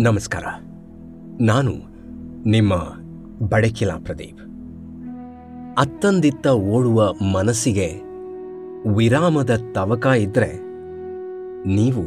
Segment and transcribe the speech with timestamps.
[0.00, 0.44] ನಮಸ್ಕಾರ.
[1.40, 1.72] ನಾನು
[2.48, 2.74] ನಿಮ್ಮ
[3.48, 4.40] ಬಡಕಿಲಾ ಪ್ರದೀಪ್.
[5.78, 8.00] ಅತ್ತಂದಿತ್ತ ಓಡುವ ಮನಸ್ಸಿಗೆ
[8.96, 10.60] ವಿರಾಮದ ತವಕ ಇದ್ದರೆ
[11.66, 12.04] ನೀವು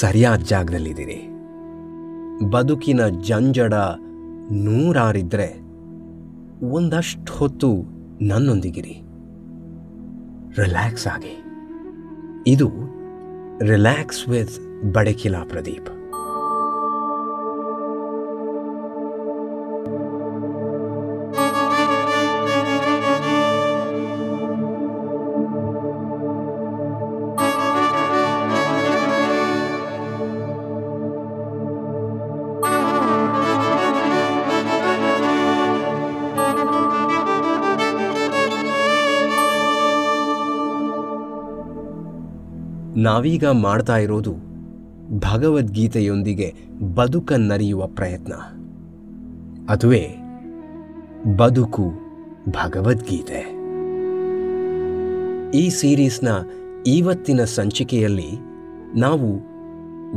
[0.00, 1.28] ಸರಿಯಾದ ಜಾಗದಲ್ಲಿದ್ದೀರಿ.
[2.50, 3.74] ಬದುಕಿನ ಜಂಜಡ
[4.52, 5.54] ನೂರಾರಿದ್ರೆ
[6.70, 7.82] ಒಂದಷ್ಟು ಹೊತ್ತು
[8.22, 9.02] ನನ್ನೊಂದಿಗಿರಿ.
[10.62, 11.44] ರಿಲ್ಯಾಕ್ಸ್ ಆಗಿ.
[12.46, 12.70] ಇದು
[13.60, 16.01] ರಿಲ್ಯಾಕ್ಸ್ ವಿತ್ ಬಡಕಿಲಾ ಪ್ರದೀಪ್.
[43.02, 44.34] ನಾವೀಗ ಮಾಡ್ತಾ ಇರೋದು
[45.18, 46.54] ಭಗವದ್ಗೀತೆಯೊಂದಿಗೆ
[46.94, 48.32] ಬದುಕನ್ನರಿಯುವ ಪ್ರಯತ್ನ.
[49.68, 50.16] ಅದುವೇ
[51.36, 51.92] ಬದುಕು
[52.48, 53.62] ಭಗವದ್ಗೀತೆ.
[55.58, 56.28] ಈ ಸೀರೀಸ್ನ
[56.86, 58.30] ಇವತ್ತಿನ ಸಂಚಿಕೆಯಲ್ಲಿ
[58.96, 59.40] ನಾವು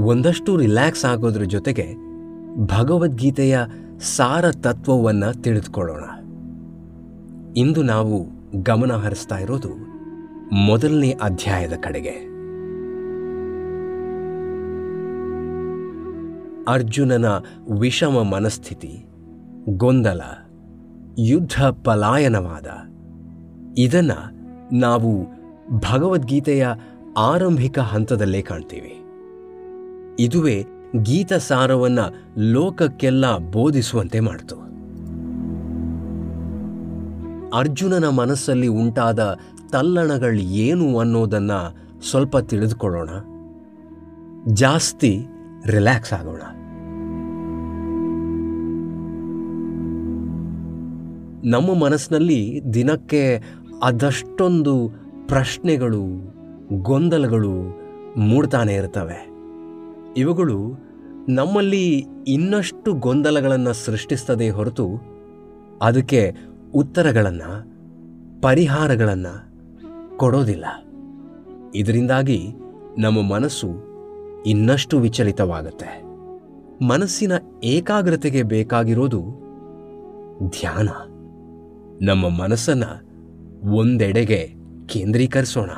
[0.05, 1.95] ಒಂದಷ್ಟು ರಿಲ್ಯಾಕ್ಸ್ ಆಗೋದ್ರ ಜೊತೆಗೆ
[2.65, 3.59] ಭಗವದ್ಗೀತೆಯ
[3.99, 6.03] ಸಾರ ತತ್ವವನ್ನು ತಿಳಿದುಕೊಳ್ಳೋಣ.
[7.57, 8.27] ಇಂದು ನಾವು
[8.63, 9.69] ಗಮನ ಹರಿಸ್ತಾ ಇರೋದು
[10.55, 12.34] ಮೊದಲನೇ ಅಧ್ಯಾಯದ ಕಡೆಗೆ.
[16.67, 17.25] ಅರ್ಜುನನ
[17.79, 19.05] ವಿಷಮ ಮನಸ್ಥಿತಿ,
[19.69, 20.21] ಗೊಂದಲ,
[21.19, 22.65] ಯುದ್ಧ ಪಲಾಯನವಾದ.
[23.77, 24.11] ಇದನ್ನ
[24.73, 25.25] ನಾವು
[25.93, 26.67] ಭಗವದ್ಗೀತೆಯ
[27.17, 29.01] ಆರಂಭಿಕ ಹಂತದಲ್ಲೇ ಕಾಣ್ತೀವಿ.
[30.19, 30.65] ಇದುವೇ
[31.01, 31.99] ಗೀತ ಸಾರವನ್ನ
[32.37, 34.55] ಲೋಕಕ್ಕೆಲ್ಲ ಬೋಧಿಸುವಂತೆ ಮಾಡಿತು.
[37.57, 39.37] ಅರ್ಜುನನ ಮನಸ್ಸಲ್ಲಿ ಉಂಟಾದ
[39.71, 41.77] ತಲ್ಲಣಗಳು ಏನು ಅನ್ನೋದನ್ನು
[42.09, 43.09] ಸ್ವಲ್ಪ ತಿಳಿದುಕೊಳ್ಳೋಣ.
[44.47, 45.25] ಜಾಸ್ತಿ
[45.65, 46.41] ರಿಲ್ಯಾಕ್ಸ್ ಆಗೋಣ.
[51.45, 53.43] ನಮ್ಮ ಮನಸ್ಸಿನಲ್ಲಿ ದಿನಕ್ಕೆ
[53.83, 54.91] ಅದಷ್ಟೊಂದು
[55.27, 56.03] ಪ್ರಶ್ನೆಗಳು,
[56.83, 57.79] ಗೊಂದಲಗಳು
[58.17, 59.29] ಮೂಡ್ತಾನೆ ಇರ್ತವೆ.
[60.17, 60.79] ಇವುಗಳು
[61.29, 64.87] ನಮ್ಮಲ್ಲಿ ಇನ್ನಷ್ಟು ಗೊಂದಲಗಳನ್ನು ಸೃಷ್ಟಿಸ್ತದೆ ಹೊರತು
[65.81, 66.35] ಅದಕ್ಕೆ
[66.73, 67.75] ಉತ್ತರಗಳನ್ನು,
[68.41, 69.55] ಪರಿಹಾರಗಳನ್ನು
[70.17, 70.65] ಕೊಡೋದಿಲ್ಲ.
[71.75, 72.53] ಇದರಿಂದಾಗಿ
[72.97, 73.67] ನಮ್ಮ ಮನಸ್ಸು
[74.45, 76.03] ಇನ್ನಷ್ಟು ವಿಚಲಿತವಾಗುತ್ತೆ.
[76.85, 77.31] ಮನಸ್ಸಿನ
[77.63, 79.21] ಏಕಾಗ್ರತೆಗೆ ಬೇಕಾಗಿರೋದು
[80.49, 80.87] ಧ್ಯಾನ.
[82.01, 82.83] ನಮ್ಮ ಮನಸ್ಸನ್ನ
[83.71, 84.53] ಒಂದೆಡೆಗೆ
[84.87, 85.69] ಕೇಂದ್ರೀಕರಿಸೋಣ.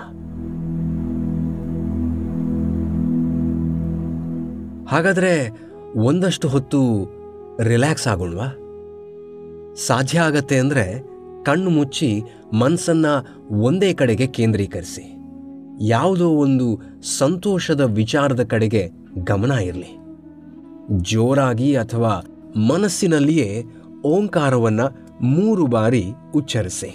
[4.88, 5.52] ಹಾಗಾದ್ರೆ
[5.96, 7.12] ಒಂದಷ್ಟು ಹೊತ್ತು
[7.64, 8.46] ರಿಲ್ಯಾಕ್ಸ್ ಆಗೋಣವಾ?
[9.76, 11.08] ಸಾಧ್ಯ ಆಗತ್ತೆ ಅಂದರೆ
[11.44, 12.22] ಕಣ್ಣು ಮುಚ್ಚಿ
[12.54, 15.16] ಮನಸ್ಸನ್ನು ಒಂದೇ ಕಡೆಗೆ ಕೇಂದ್ರೀಕರಿಸಿ.
[15.82, 18.90] ಯಾವುದೋ ಒಂದು ಸಂತೋಷದ ವಿಚಾರದ ಕಡೆಗೆ
[19.24, 19.98] ಗಮನ ಇರಲಿ.
[20.98, 22.22] ಜೋರಾಗಿ ಅಥವಾ
[22.70, 23.64] ಮನಸ್ಸಿನಲ್ಲಿಯೇ
[24.06, 24.82] ಓಂಕಾರವನ್ನ
[25.23, 26.05] ಮೂರು ಬಾರಿ
[26.35, 26.91] ಉಚ್ಚರಿಸಿ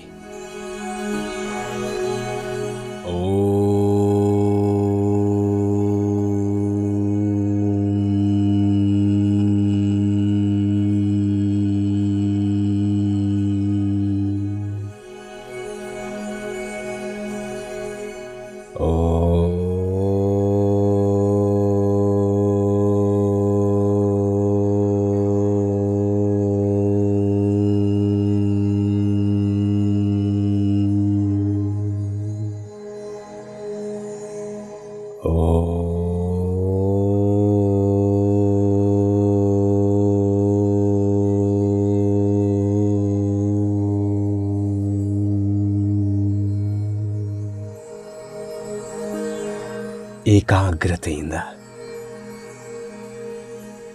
[50.42, 51.32] ಏಕಾಗ್ರತೆಯಿಂದ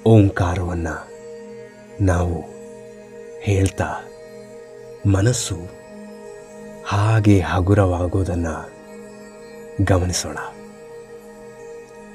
[0.06, 1.08] ಓಂಕಾರವನ್ನು
[2.02, 2.44] ನಾವು
[3.42, 3.86] ಹೇಳ್ತಾ
[5.06, 5.56] ಮನಸ್ಸು
[6.88, 8.72] ಹಾಗೆ ಹಗುರವಾಗೋದನ್ನು
[9.84, 10.38] ಗಮನಿಸೋಣ.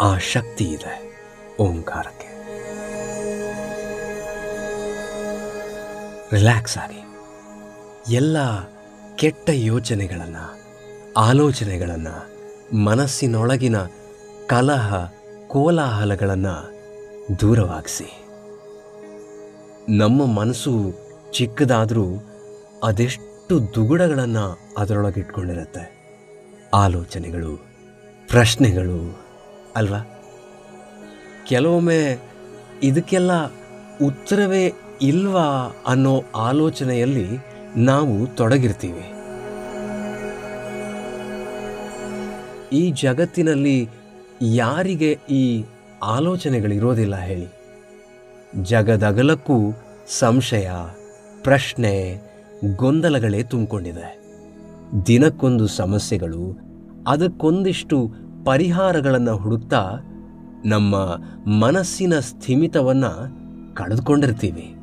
[0.01, 0.95] ಆ ಶಕ್ತಿ ಇದೆ
[1.59, 2.29] ಓಂಕಾರಕ್ಕೆ.
[6.33, 7.01] ರಿಲ್ಯಾಕ್ಸ್ ಆಗಿ.
[8.15, 8.37] ಎಲ್ಲ
[9.17, 10.61] ಕೆಟ್ಟ ಯೋಚನೆಗಳನ್ನು,
[11.17, 12.33] ಆಲೋಚನೆಗಳನ್ನು
[12.77, 13.77] ಮನಸ್ಸಿನೊಳಗಿನ
[14.47, 14.95] ಕಲಹ
[15.49, 16.73] ಕೋಲಾಹಲಗಳನ್ನು
[17.41, 18.25] ದೂರವಾಗಿಸಿ.
[19.89, 20.95] ನಮ್ಮ ಮನಸ್ಸು
[21.33, 22.07] ಚಿಕ್ಕದಾದರೂ
[22.85, 26.03] ಅದೆಷ್ಟು ದುಗುಡಗಳನ್ನು ಅದರೊಳಗಿಟ್ಕೊಂಡಿರುತ್ತೆ.
[26.75, 27.57] ಆಲೋಚನೆಗಳು,
[28.29, 29.19] ಪ್ರಶ್ನೆಗಳು,
[29.77, 30.23] ಅಲ್ವಾ?
[31.47, 32.19] ಕೆಲವೊಮ್ಮೆ
[32.83, 33.45] ಇದಕ್ಕೆಲ್ಲ
[34.07, 34.73] ಉತ್ತರವೇ
[35.03, 37.29] ಇಲ್ವಾ ಅನ್ನೋ ಆಲೋಚನೆಯಲ್ಲಿ
[37.77, 39.13] ನಾವು ತೊಡಗಿರ್ತೀವಿ.
[42.73, 44.02] ಈ ಜಗತ್ತಿನಲ್ಲಿ
[44.43, 45.65] ಯಾರಿಗೆ ಈ
[46.03, 47.47] ಆಲೋಚನೆಗಳಿರೋದಿಲ್ಲ ಹೇಳಿ.
[48.63, 49.73] ಜಗದಗಲಕ್ಕೂ
[50.07, 50.71] ಸಂಶಯ,
[51.43, 52.21] ಪ್ರಶ್ನೆ,
[52.77, 54.23] ಗೊಂದಲಗಳೇ ತುಂಬಿಕೊಂಡಿದೆ.
[55.07, 56.59] ದಿನಕ್ಕೊಂದು ಸಮಸ್ಯೆಗಳು,
[57.09, 58.11] ಅದಕ್ಕೊಂದಿಷ್ಟು
[58.45, 59.91] ಪರಿಹಾರಗಳನ್ನು ಹುಡುಕ್ತಾ
[60.65, 60.97] ನಮ್ಮ
[61.51, 63.43] ಮನಸ್ಸಿನ ಸ್ಥಿಮಿತವನ್ನು
[63.75, 64.75] ಕಳೆದುಕೊಂಡಿರ್ತೀವಿ.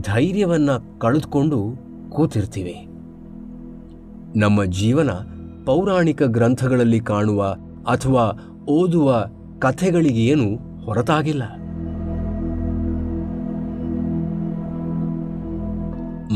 [0.00, 1.74] ಧೈರ್ಯವನ್ನು ಕಳೆದುಕೊಂಡು
[2.10, 2.86] ಕೂತಿರ್ತೀವಿ.
[4.38, 5.10] ನಮ್ಮ ಜೀವನ
[5.66, 9.24] ಪೌರಾಣಿಕ ಗ್ರಂಥಗಳಲ್ಲಿ ಕಾಣುವ ಅಥವಾ ಓದುವ
[9.58, 10.48] ಕಥೆಗಳಿಗೇನು
[10.84, 11.42] ಹೊರತಾಗಿಲ್ಲ.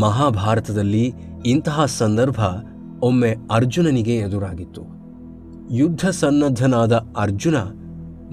[0.00, 1.14] ಮಹಾಭಾರತದಲ್ಲಿ
[1.46, 2.40] ಇಂತಹ ಸಂದರ್ಭ
[3.02, 4.82] ಒಮ್ಮೆ ಅರ್ಜುನನಿಗೆ ಎದುರಾಗಿತ್ತು.
[5.70, 7.56] ಯುದ್ಧ ಸನ್ನದ್ಧನಾದ ಅರ್ಜುನ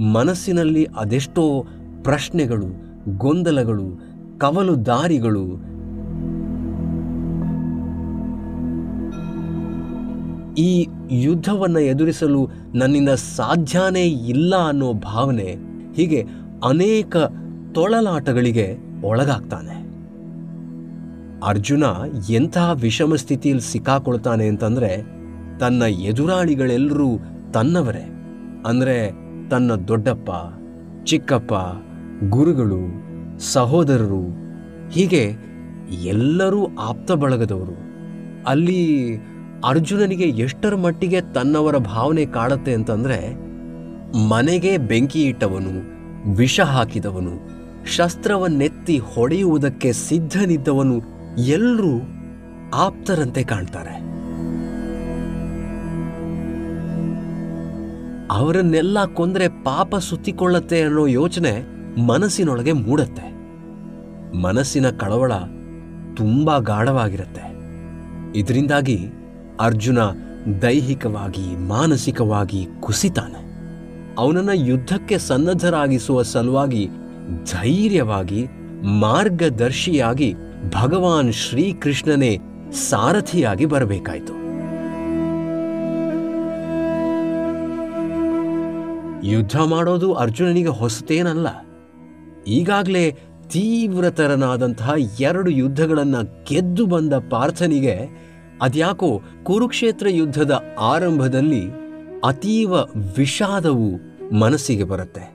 [0.02, 1.66] ಮನಸ್ಸಿನಲ್ಲಿ ಅದೆಷ್ಟೋ
[2.04, 2.68] ಪ್ರಶ್ನೆಗಳು,
[3.18, 4.02] ಗೊಂದಲಗಳು
[4.38, 5.69] ಕವಲು ದಾರಿಗಳು
[10.60, 15.56] ಈ ಯುದ್ಧವನ್ನು ಎದುರಿಸಲು ನನ್ನಿಂದ ಸಾಧ್ಯನೇ ಇಲ್ಲ ಅನ್ನೋ ಭಾವನೆ
[15.96, 16.26] ಹೀಗೆ
[16.64, 17.18] ಅನೇಕ
[17.74, 19.80] ತೊಳಲಾಟಗಳಿಗೆ ಒಳಗಾಗ್ತಾನೆ.
[21.46, 21.84] ಅರ್ಜುನ
[22.30, 25.04] ಎಂತಹ ವಿಷಮ ಸ್ಥಿತಿಯಲ್ಲಿ ಸಿಕ್ಕಾಕೊಳ್ತಾನೆ ಅಂತಂದ್ರೆ
[25.60, 27.08] ತನ್ನ ಎದುರಾಳಿಗಳೆಲ್ಲರೂ
[27.54, 28.10] ತನ್ನವರೇ.
[28.66, 29.12] ಅಂದರೆ
[29.50, 30.30] ತನ್ನ ದೊಡ್ಡಪ್ಪ,
[31.04, 31.54] ಚಿಕ್ಕಪ್ಪ,
[32.30, 32.82] ಗುರುಗಳು,
[33.40, 34.24] ಸಹೋದರರು,
[34.90, 35.32] ಹೀಗೆ
[36.04, 37.78] ಎಲ್ಲರೂ ಆಪ್ತ ಬಳಗದವರು.
[38.48, 39.14] ಅಲ್ಲಿ
[39.66, 43.50] ಅರ್ಜುನನಿಗೆ ಎಷ್ಟರ ಮಟ್ಟಿಗೆ ತನ್ನವರ ಭಾವನೆ ಕಾಡತ್ತೆ ಅಂತಂದ್ರೆ,
[44.28, 46.00] ಮನೆಗೆ ಬೆಂಕಿ ಇಟ್ಟವನು,
[46.36, 51.02] ವಿಷ ಹಾಕಿದವನು, ಶಸ್ತ್ರವನ್ನೆತ್ತಿ ಹೊಡೆಯುವುದಕ್ಕೆ ಸಿದ್ಧನಿದ್ದವನು
[51.38, 52.02] ಎಲ್ಲರೂ
[52.74, 54.10] ಆಪ್ತರಂತೆ ಕಾಣ್ತಾರೆ.
[58.32, 61.64] ಅವರನ್ನೆಲ್ಲ ಕೊಂದ್ರೆ ಪಾಪ ಸುತ್ತಿಕೊಳ್ಳತ್ತೆ ಅನ್ನೋ ಯೋಚನೆ
[62.02, 63.40] ಮನಸ್ಸಿನೊಳಗೆ ಮೂಡತ್ತೆ.
[64.38, 65.34] ಮನಸ್ಸಿನ ಕಳವಳ
[66.18, 67.50] ತುಂಬಾ ಗಾಢವಾಗಿರುತ್ತೆ.
[68.40, 69.10] ಇದರಿಂದಾಗಿ
[69.60, 69.98] ಅರ್ಜುನ
[70.62, 73.50] ದೈಹಿಕವಾಗಿ, ಮಾನಸಿಕವಾಗಿ ಕುಸಿತಾನೆ.
[74.18, 76.90] ಅವನನ್ನು ಯುದ್ಧಕ್ಕೆ ಸನ್ನದ್ಧರಾಗಿಸುವ ಸಲುವಾಗಿ
[77.44, 78.48] ಧೈರ್ಯವಾಗಿ,
[78.84, 80.36] ಮಾರ್ಗದರ್ಶಿಯಾಗಿ
[80.82, 82.38] ಭಗವಾನ್ ಶ್ರೀಕೃಷ್ಣನೇ
[82.72, 84.40] ಸಾರಥಿಯಾಗಿ ಬರಬೇಕಾಯಿತು.
[89.28, 91.48] ಯುದ್ಧ ಮಾಡೋದು ಅರ್ಜುನನಿಗೆ ಹೊಸತೇನಲ್ಲ.
[92.48, 93.12] ಈಗಾಗಲೇ
[93.48, 98.29] ತೀವ್ರತರನಾದಂತಹ ಎರಡು ಯುದ್ಧಗಳನ್ನು ಗೆದ್ದು ಬಂದ ಪಾರ್ಥನಿಗೆ
[98.62, 101.64] ಅದ್ಯಾಕೋ ಕುರುಕ್ಷೇತ್ರ ಯುದ್ಧದ ಆರಂಭದಲ್ಲಿ
[102.24, 102.74] ಅತೀವ
[103.18, 103.90] ವಿಷಾದವು
[104.36, 105.26] ಮನಸ್ಸಿಗೆ ಬರುತ್ತೆ.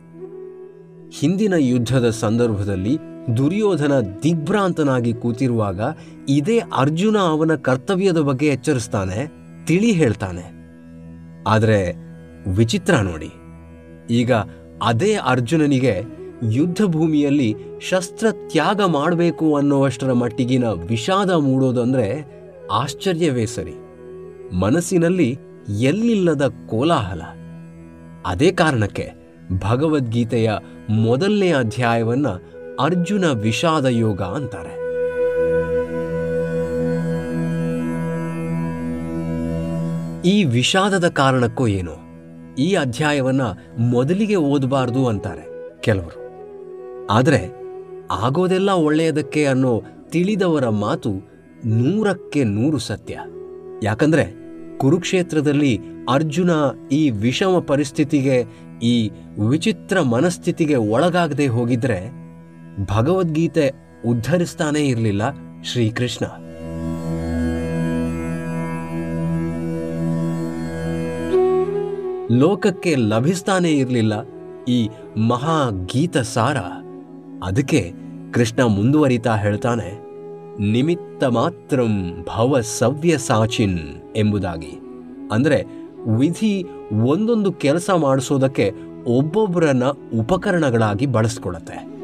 [1.19, 2.95] ಹಿಂದಿನ ಯುದ್ಧದ ಸಂದರ್ಭದಲ್ಲಿ
[3.37, 3.93] ದುರ್ಯೋಧನ
[4.23, 5.81] ದಿಗ್ಭ್ರಾಂತನಾಗಿ ಕೂತಿರುವಾಗ
[6.29, 9.19] ಇದೇ ಅರ್ಜುನ ಅವನ ಕರ್ತವ್ಯದ ಬಗ್ಗೆ ಎಚ್ಚರಿಸ್ತಾನೆ,
[9.67, 10.45] ತಿಳಿ ಹೇಳ್ತಾನೆ.
[11.47, 11.79] ಆದರೆ
[12.51, 13.31] ವಿಚಿತ್ರ ನೋಡಿ.
[14.15, 14.33] ಈಗ
[14.83, 15.95] ಅದೇ ಅರ್ಜುನನಿಗೆ
[16.53, 17.51] ಯುದ್ಧ ಭೂಮಿಯಲ್ಲಿ
[17.91, 22.09] ಶಸ್ತ್ರ ತ್ಯಾಗ ಮಾಡಬೇಕು ಅನ್ನೋವಷ್ಟರ ಮಟ್ಟಿಗಿನ ವಿಷಾದ ಮೂಡೋದಂದ್ರೆ
[22.73, 23.75] ಆಶ್ಚರ್ಯವೇ ಸರಿ.
[24.55, 25.39] ಮನಸ್ಸಿನಲ್ಲಿ
[25.81, 27.23] ಎಲ್ಲಿಲ್ಲದ ಕೋಲಾಹಲ.
[28.27, 29.11] ಅದೇ ಕಾರಣಕ್ಕೆ
[29.61, 30.53] ಭಗವದ್ಗೀತೆಯ
[30.91, 32.27] ಮೊದಲನೇ ಅಧ್ಯಾಯವನ್ನ
[32.81, 34.85] ಅರ್ಜುನ ವಿಷಾದ ಯೋಗ ಅಂತಾರೆ.
[40.29, 41.93] ಈ ವಿಷಾದದ ಕಾರಣಕ್ಕೂ ಏನು?
[42.55, 43.43] ಈ ಅಧ್ಯಾಯವನ್ನ
[43.79, 45.43] ಮೊದಲಿಗೆ ಓದಬಾರ್ದು ಅಂತಾರೆ
[45.81, 46.25] ಕೆಲವರು.
[47.07, 47.53] ಆದರೆ
[48.11, 51.34] ಆಗೋದೆಲ್ಲ ಒಳ್ಳೆಯದಕ್ಕೆ ಅನ್ನೋ ತಿಳಿದವರ ಮಾತು
[51.67, 53.21] ನೂರಕ್ಕೆ ನೂರು ಸತ್ಯ.
[53.83, 54.35] ಯಾಕಂದ್ರೆ
[54.79, 56.51] ಕುರುಕ್ಷೇತ್ರದಲ್ಲಿ ಅರ್ಜುನ
[56.93, 58.45] ಈ ವಿಷಮ ಪರಿಸ್ಥಿತಿಗೆ,
[58.83, 59.11] ಈ
[59.51, 62.11] ವಿಚಿತ್ರ ಮನಸ್ಥಿತಿಗೆ ಒಳಗಾಗದೆ ಹೋಗಿದ್ರೆ
[62.87, 63.73] ಭಗವದ್ಗೀತೆ
[64.07, 65.23] ಉದ್ಧರಿಸ್ತಾನೇ ಇರಲಿಲ್ಲ
[65.63, 66.25] ಶ್ರೀಕೃಷ್ಣ.
[72.31, 74.13] ಲೋಕಕ್ಕೆ ಲಭಿಸ್ತಾನೇ ಇರಲಿಲ್ಲ
[74.65, 76.57] ಈ ಮಹಾ ಗೀತ ಸಾರ
[77.45, 77.93] ಅದಕ್ಕೆ
[78.33, 80.04] ಕೃಷ್ಣ ಮುಂದುವರಿತಾ ಹೇಳ್ತಾನೆ
[80.61, 83.79] ನಿಮಿತ್ತ ಮಾತ್ರಂ ಭವ ಸವ್ಯ ಸಾಚಿನ್
[84.17, 84.81] ಎಂಬುದಾಗಿ.
[85.33, 85.65] ಅಂದರೆ
[86.09, 86.65] ವಿಧಿ
[87.05, 88.73] ಒಂದೊಂದು ಕೆಲಸ ಮಾಡಿಸೋದಕ್ಕೆ
[89.07, 89.83] ಒಬ್ಬೊಬ್ಬರನ್ನ
[90.19, 91.95] ಉಪಕರಣಗಳಾಗಿ ಬಳಸ್ಕೊಳತ್ತೆ.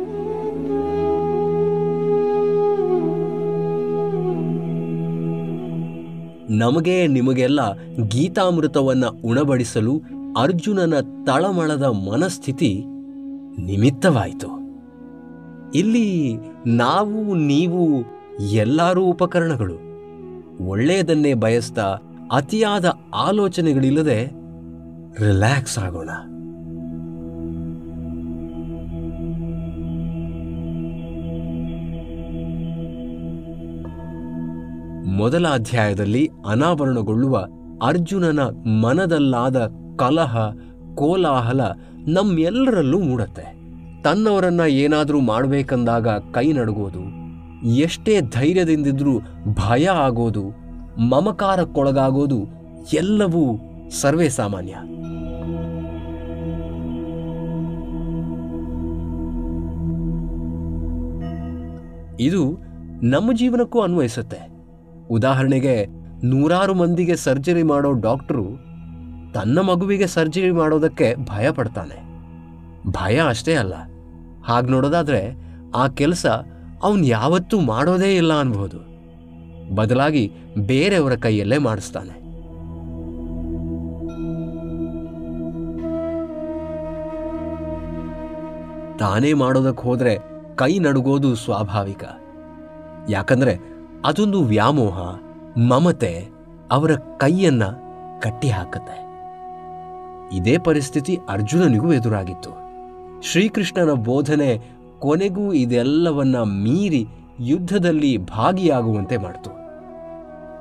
[6.54, 7.75] ನಮಗೆ ನಿಮಗೆಲ್ಲ
[8.09, 10.02] ಗೀತಾಮೃತವನ್ನು ಉಣಬಡಿಸಲು
[10.38, 12.85] ಅರ್ಜುನನ ತಳಮಳದ ಮನಸ್ಥಿತಿ
[13.59, 14.61] ನಿಮಿತ್ತವಾಯಿತು.
[15.75, 18.02] ಇಲ್ಲಿ ನಾವು ನೀವು
[18.40, 19.90] ಎಲ್ಲರೂ ಉಪಕರಣಗಳು.
[20.68, 21.97] ಒಳ್ಳೆಯದನ್ನೇ ಬಯಸ್ತಾ
[22.32, 24.25] ಅತಿಯಾದ ಆಲೋಚನೆಗಳಿಲ್ಲದೆ
[25.26, 26.11] ರಿಲ್ಯಾಕ್ಸ್ ಆಗೋಣ.
[35.16, 37.47] ಮೊದಲ ಅಧ್ಯಾಯದಲ್ಲಿ ಅನಾವರಣಗೊಳ್ಳುವ
[37.82, 38.40] ಅರ್ಜುನನ
[38.82, 39.66] ಮನದಲ್ಲಾದ
[39.97, 40.37] ಕಲಹ,
[40.94, 41.61] ಕೋಲಾಹಲ
[42.09, 43.61] ನಮ್ಮೆಲ್ಲರಲ್ಲೂ ಮೂಡತ್ತೆ.
[44.02, 47.20] ತನ್ನವರನ್ನ ಏನಾದರೂ ಮಾಡಬೇಕಂದಾಗ ಕೈ ನಡುಗೋದು
[47.64, 49.19] ಎಷ್ಟೇ ಧೈರ್ಯದಿಂದಿದ್ರೂ
[49.55, 50.49] ಭಯ ಆಗೋದು,
[51.00, 52.38] ಮಮಕಾರಕ್ಕೊಳಗಾಗೋದು
[52.93, 53.59] ಎಲ್ಲವೂ
[53.90, 54.76] ಸರ್ವೇ ಸಾಮಾನ್ಯ.
[62.25, 62.59] ಇದು
[63.02, 64.50] ನಮ್ಮ ಜೀವನಕ್ಕೂ ಅನ್ವಯಿಸುತ್ತೆ.
[65.11, 65.87] ಉದಾಹರಣೆಗೆ,
[66.25, 68.45] ನೂರಾರು ಮಂದಿಗೆ ಸರ್ಜರಿ ಮಾಡೋ ಡಾಕ್ಟ್ರು
[69.35, 72.11] ತನ್ನ ಮಗುವಿಗೆ ಸರ್ಜರಿ ಮಾಡೋದಕ್ಕೆ ಭಯ ಪಡ್ತಾನೆ.
[72.90, 73.75] ಭಯ ಅಷ್ಟೇ ಅಲ್ಲ.
[74.45, 75.37] ಹಾಗೆ ನೋಡೋದಾದರೆ,
[75.75, 76.26] ಆ ಕೆಲಸ
[76.82, 78.78] ಅವನು ಯಾವತ್ತೂ ಮಾಡೋದೇ ಇಲ್ಲ ಅನ್ಬೋದು
[79.75, 82.20] ಬದಲಾಗಿ ಬೇರೆಯವರ ಕೈಯಲ್ಲೇ ಮಾಡಿಸ್ತಾನೆ.
[88.99, 90.18] ತಾನೇ ಮಾಡೋದಕ್ಕೆ ಹೋದ್ರೆ
[90.56, 92.04] ಕೈ ನಡುಗೋದು ಸ್ವಾಭಾವಿಕ.
[93.08, 93.58] ಯಾಕಂದ್ರೆ
[94.04, 94.99] ಅದೊಂದು ವ್ಯಾಮೋಹ,
[95.56, 96.28] ಮಮತೆ
[96.70, 97.64] ಅವರ ಕೈಯನ್ನ
[98.20, 99.10] ಕಟ್ಟಿ ಹಾಕತ್ತೆ
[100.37, 102.50] ಇದೇ ಪರಿಸ್ಥಿತಿ ಅರ್ಜುನನಿಗೂ ಎದುರಾಗಿತ್ತು.
[103.22, 107.07] ಶ್ರೀಕೃಷ್ಣನ ಬೋಧನೆ ಕೊನೆಗೂ ಇದೆಲ್ಲವನ್ನ ಮೀರಿ
[107.40, 109.50] ಯುದ್ಧದಲ್ಲಿ ಭಾಗಿಯಾಗುವಂತೆ ಮಾಡಿತು.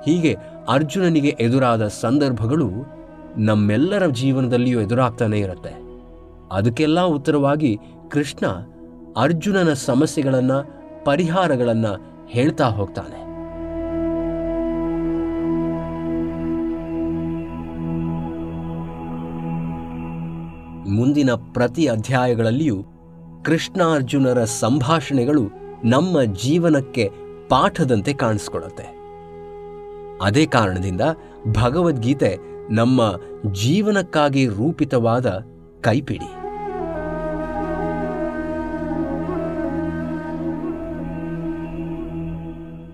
[0.02, 0.38] ಹೀಗೆ
[0.70, 2.70] ಅರ್ಜುನನಿಗೆ ಎದುರಾದ ಸಂದರ್ಭಗಳು
[3.38, 5.90] ನಮ್ಮೆಲ್ಲರ ಜೀವನದಲ್ಲಿಯೂ ಎದುರಾಗ್ತಾನೆ ಇರುತ್ತೆ.
[6.52, 7.80] ಅದಕ್ಕೆಲ್ಲ ಉತ್ತರವಾಗಿ
[8.12, 8.48] ಕೃಷ್ಣ
[9.22, 10.52] ಅರ್ಜುನನ ಸಮಸ್ಯೆಗಳನ್ನ,
[11.06, 11.86] ಪರಿಹಾರಗಳನ್ನ
[12.28, 13.30] ಹೇಳ್ತಾ ಹೋಗ್ತಾನೆ.
[20.96, 22.86] ಮುಂದಿನ ಪ್ರತಿ ಅಧ್ಯಾಯಗಳಲ್ಲಿಯೂ
[23.44, 25.44] ಕೃಷ್ಣಾರ್ಜುನರ ಸಂಭಾಷಣೆಗಳು
[25.84, 27.12] ನಮ್ಮ ಜೀವನಕ್ಕೆ
[27.50, 29.00] ಪಾಠದಂತೆ ಕಾಣಿಸ್ಕೊಳ್ಳುತ್ತೆ
[30.22, 31.02] ಅದೇ ಕಾರಣದಿಂದ
[31.62, 32.38] ಭಗವದ್ಗೀತೆ
[32.70, 33.02] ನಮ್ಮ
[33.52, 35.46] ಜೀವನಕ್ಕಾಗಿ ರೂಪಿತವಾದ
[35.82, 36.30] ಕೈಪಿಡಿ.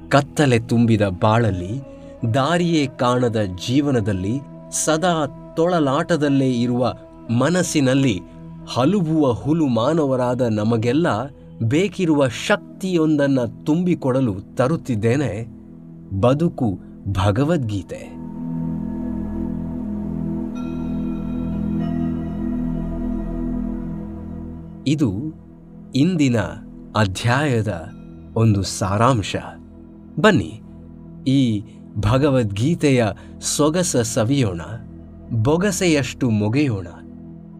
[0.10, 1.82] ಕತ್ತಲೆ ತುಂಬಿದ ಬಾಳಲ್ಲಿ,
[2.34, 4.40] ದಾರಿಯೇ ಕಾಣದ ಜೀವನದಲ್ಲಿ
[4.72, 6.94] ಸದಾ ತೊಳಲಾಟದಲ್ಲೇ ಇರುವ
[7.40, 8.22] ಮನಸ್ಸಿನಲ್ಲಿ
[8.68, 11.08] ಹಲುಬುವ ಹುಲು ಮಾನವರಾದ ನಮಗೆಲ್ಲ
[11.64, 15.48] ಬೇಕಿರುವ ಶಕ್ತಿಯೊಂದನ್ನ ತುಂಬಿಕೊಡಲು ತರುತ್ತಿದ್ದೇನೆ.
[16.22, 18.16] ಬದುಕು ಭಗವದ್ಗೀತೆ.
[24.88, 25.14] ಇದು
[25.96, 26.40] ಇಂದಿನ
[26.96, 27.90] ಅಧ್ಯಾಯದ
[28.36, 29.36] ಒಂದು ಸಾರಾಂಶ.
[30.20, 30.62] ಬನ್ನಿ,
[31.28, 31.64] ಈ
[31.98, 33.06] ಭಗವದ್ಗೀತೆಯ
[33.42, 34.62] ಸೊಗಸ ಸವಿಯೋಣ,
[35.44, 36.88] ಬೊಗಸೆಯಷ್ಟು ಮೊಗೆಯೋಣ.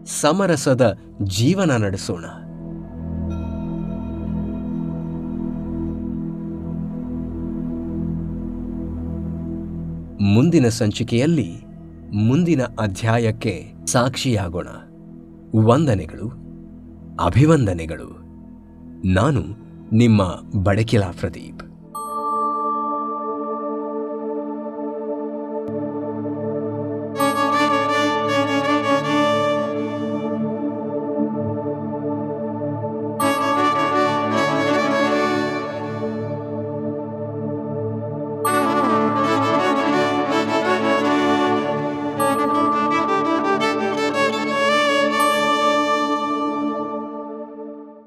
[0.06, 2.24] ಸಮರಸದ ಜೀವನ ನಡೆಸೋಣ.
[10.34, 11.64] ಮುಂದಿನ ಸಂಚಿಕೆಯಲ್ಲಿ
[12.12, 14.66] ಮುಂದಿನ ಅಧ್ಯಾಯಕ್ಕೆ ಸಾಕ್ಷಿಯಾಗೋಣ.
[15.64, 16.46] ವಂದನೆಗಳು
[17.24, 18.26] ಅಭಿವಂದನೆಗಳು.
[19.12, 19.42] ನಾನು
[19.92, 20.22] ನಿಮ್ಮ
[20.62, 21.75] ಬಡಕಿಲಾ ಪ್ರದೀಪ್.